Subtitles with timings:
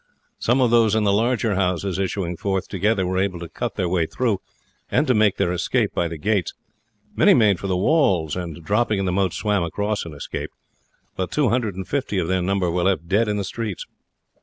[0.39, 3.87] Some of those in the larger houses issuing forth together were able to cut their
[3.87, 4.41] way through
[4.89, 6.55] and to make their escape by the gates;
[7.15, 10.55] many made for the walls, and dropping in the moat swam across and escaped;
[11.15, 13.85] but two hundred and fifty of their number were left dead in the streets.